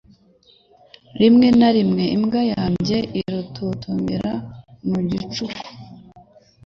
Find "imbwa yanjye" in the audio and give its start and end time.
2.15-2.97